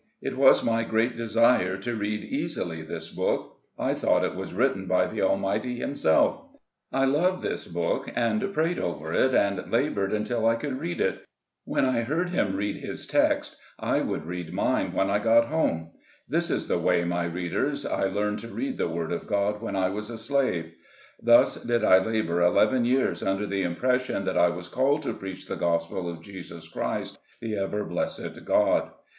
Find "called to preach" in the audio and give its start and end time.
24.67-25.45